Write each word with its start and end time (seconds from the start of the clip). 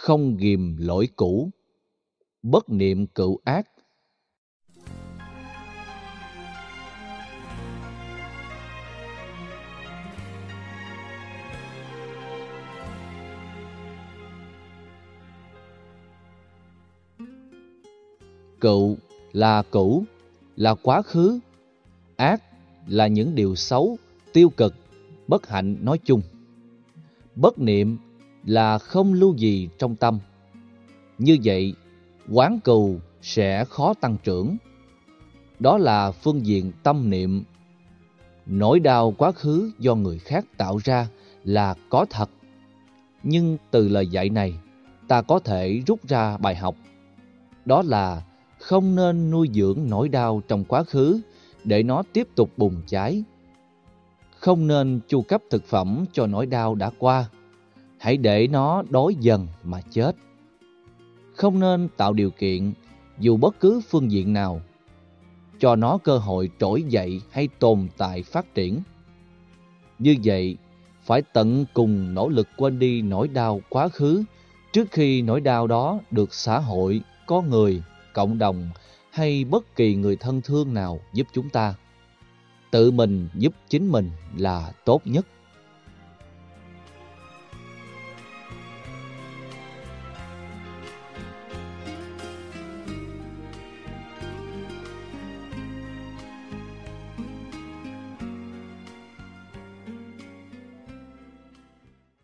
không 0.00 0.36
ghìm 0.36 0.76
lỗi 0.76 1.08
cũ, 1.16 1.50
bất 2.42 2.70
niệm 2.70 3.06
cựu 3.06 3.38
ác. 3.44 3.66
Cựu 18.60 18.96
là 19.32 19.62
cũ, 19.70 20.04
là 20.56 20.74
quá 20.74 21.02
khứ, 21.02 21.38
ác 22.16 22.42
là 22.86 23.06
những 23.06 23.34
điều 23.34 23.54
xấu, 23.54 23.98
tiêu 24.32 24.50
cực, 24.56 24.74
bất 25.28 25.46
hạnh 25.48 25.76
nói 25.82 25.98
chung. 26.04 26.22
Bất 27.34 27.58
niệm 27.58 27.98
là 28.48 28.78
không 28.78 29.12
lưu 29.12 29.34
gì 29.36 29.68
trong 29.78 29.96
tâm. 29.96 30.18
Như 31.18 31.38
vậy, 31.44 31.74
quán 32.32 32.60
cừu 32.64 33.00
sẽ 33.22 33.64
khó 33.64 33.94
tăng 33.94 34.16
trưởng. 34.24 34.56
Đó 35.58 35.78
là 35.78 36.10
phương 36.10 36.46
diện 36.46 36.72
tâm 36.82 37.10
niệm. 37.10 37.44
Nỗi 38.46 38.80
đau 38.80 39.14
quá 39.18 39.32
khứ 39.32 39.70
do 39.78 39.94
người 39.94 40.18
khác 40.18 40.44
tạo 40.56 40.78
ra 40.84 41.08
là 41.44 41.74
có 41.88 42.06
thật. 42.10 42.30
Nhưng 43.22 43.56
từ 43.70 43.88
lời 43.88 44.06
dạy 44.06 44.30
này, 44.30 44.54
ta 45.08 45.22
có 45.22 45.38
thể 45.38 45.82
rút 45.86 46.08
ra 46.08 46.36
bài 46.36 46.56
học. 46.56 46.76
Đó 47.64 47.82
là 47.86 48.22
không 48.58 48.96
nên 48.96 49.30
nuôi 49.30 49.48
dưỡng 49.54 49.78
nỗi 49.88 50.08
đau 50.08 50.42
trong 50.48 50.64
quá 50.64 50.82
khứ 50.82 51.20
để 51.64 51.82
nó 51.82 52.02
tiếp 52.12 52.28
tục 52.34 52.50
bùng 52.56 52.82
cháy. 52.86 53.24
Không 54.36 54.66
nên 54.66 55.00
chu 55.08 55.22
cấp 55.22 55.42
thực 55.50 55.64
phẩm 55.64 56.04
cho 56.12 56.26
nỗi 56.26 56.46
đau 56.46 56.74
đã 56.74 56.90
qua. 56.98 57.28
Hãy 57.98 58.16
để 58.16 58.46
nó 58.46 58.82
đói 58.90 59.14
dần 59.20 59.46
mà 59.64 59.80
chết. 59.90 60.16
Không 61.34 61.60
nên 61.60 61.88
tạo 61.96 62.12
điều 62.12 62.30
kiện 62.30 62.72
dù 63.18 63.36
bất 63.36 63.60
cứ 63.60 63.80
phương 63.88 64.10
diện 64.10 64.32
nào 64.32 64.60
cho 65.58 65.76
nó 65.76 65.98
cơ 65.98 66.18
hội 66.18 66.50
trỗi 66.60 66.82
dậy 66.82 67.20
hay 67.30 67.48
tồn 67.58 67.88
tại 67.96 68.22
phát 68.22 68.54
triển. 68.54 68.80
Như 69.98 70.16
vậy, 70.24 70.56
phải 71.02 71.22
tận 71.22 71.64
cùng 71.74 72.14
nỗ 72.14 72.28
lực 72.28 72.48
quên 72.56 72.78
đi 72.78 73.02
nỗi 73.02 73.28
đau 73.28 73.60
quá 73.68 73.88
khứ 73.88 74.24
trước 74.72 74.88
khi 74.90 75.22
nỗi 75.22 75.40
đau 75.40 75.66
đó 75.66 76.00
được 76.10 76.34
xã 76.34 76.58
hội, 76.58 77.00
có 77.26 77.42
người, 77.42 77.82
cộng 78.14 78.38
đồng 78.38 78.70
hay 79.10 79.44
bất 79.44 79.76
kỳ 79.76 79.94
người 79.94 80.16
thân 80.16 80.40
thương 80.42 80.74
nào 80.74 81.00
giúp 81.12 81.26
chúng 81.32 81.50
ta. 81.50 81.74
Tự 82.70 82.90
mình 82.90 83.28
giúp 83.34 83.52
chính 83.68 83.88
mình 83.88 84.10
là 84.36 84.72
tốt 84.84 85.02
nhất. 85.04 85.26